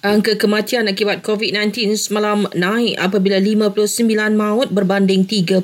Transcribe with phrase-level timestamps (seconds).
[0.00, 5.60] Angka kematian akibat COVID-19 semalam naik apabila 59 maut berbanding 30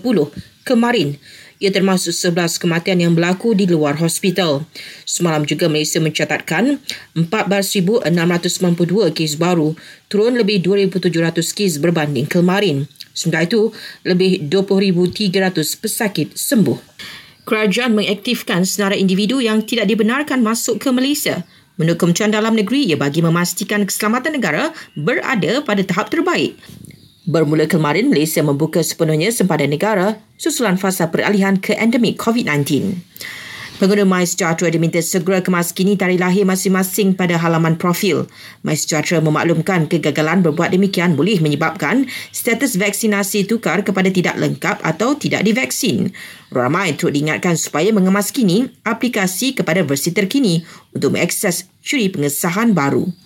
[0.61, 1.17] kemarin.
[1.57, 4.69] Ia termasuk 11 kematian yang berlaku di luar hospital.
[5.09, 6.77] Semalam juga Malaysia mencatatkan
[7.17, 9.73] 14,692 kes baru,
[10.13, 12.85] turun lebih 2,700 kes berbanding kemarin.
[13.17, 13.73] Sementara itu,
[14.05, 16.77] lebih 20,300 pesakit sembuh.
[17.49, 22.97] Kerajaan mengaktifkan senarai individu yang tidak dibenarkan masuk ke Malaysia Menurut Kementerian Dalam Negeri, ia
[22.97, 26.57] bagi memastikan keselamatan negara berada pada tahap terbaik.
[27.29, 32.97] Bermula kemarin, Malaysia membuka sepenuhnya sempadan negara susulan fasa peralihan ke endemik COVID-19.
[33.77, 38.25] Pengguna MySejahtera diminta segera kemaskini tarikh lahir masing-masing pada halaman profil.
[38.65, 45.45] MySejahtera memaklumkan kegagalan berbuat demikian boleh menyebabkan status vaksinasi tukar kepada tidak lengkap atau tidak
[45.45, 46.09] divaksin.
[46.49, 50.65] Ramai turut diingatkan supaya mengemaskini aplikasi kepada versi terkini
[50.97, 53.26] untuk mengakses curi pengesahan baru.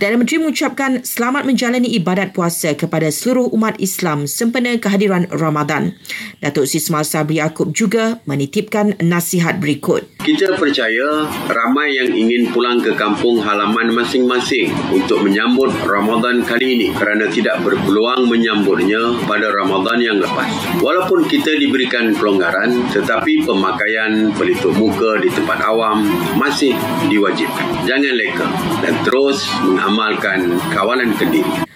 [0.00, 5.92] Perdana Menteri mengucapkan selamat menjalani ibadat puasa kepada seluruh umat Islam sempena kehadiran Ramadan.
[6.40, 10.08] Datuk Sismal Sabri Yaakob juga menitipkan nasihat berikut.
[10.24, 16.88] Kita percaya ramai yang ingin pulang ke kampung halaman masing-masing untuk menyambut Ramadan kali ini
[16.96, 20.80] kerana tidak berpeluang menyambutnya pada Ramadan yang lepas.
[20.80, 26.08] Walaupun kita diberikan pelonggaran tetapi pemakaian pelitup muka di tempat awam
[26.40, 26.72] masih
[27.12, 27.84] diwajibkan.
[27.84, 28.48] Jangan leka
[28.80, 29.44] dan terus
[29.90, 31.66] mengamalkan kawalan kendiri.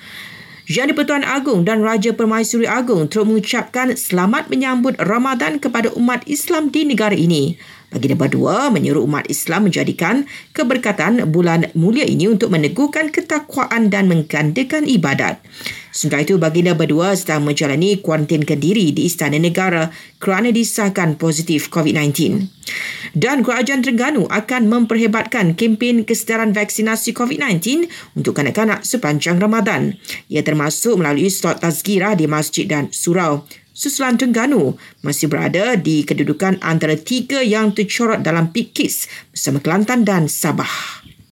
[0.70, 6.71] Yang di-Pertuan Agong dan Raja Permaisuri Agong turut mengucapkan selamat menyambut Ramadan kepada umat Islam
[6.71, 7.59] di negara ini.
[7.91, 14.87] Baginda berdua menyuruh umat Islam menjadikan keberkatan bulan mulia ini untuk meneguhkan ketakwaan dan menggandakan
[14.87, 15.43] ibadat.
[15.95, 22.50] Sementara itu, baginda berdua sedang menjalani kuarantin kendiri di Istana Negara kerana disahkan positif COVID-19.
[23.14, 27.87] Dan Kerajaan Terengganu akan memperhebatkan kempen kesedaran vaksinasi COVID-19
[28.19, 29.95] untuk kanak-kanak sepanjang Ramadan.
[30.27, 33.47] Ia termasuk melalui slot tazkirah di masjid dan surau.
[33.70, 34.75] Susulan Terengganu
[35.06, 41.06] masih berada di kedudukan antara tiga yang tercorot dalam PIKIS bersama Kelantan dan Sabah.